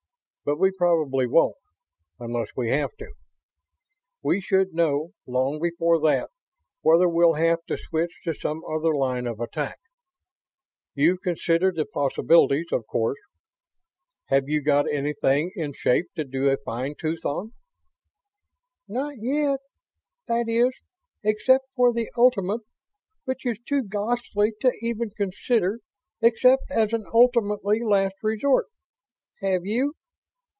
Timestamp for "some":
8.33-8.63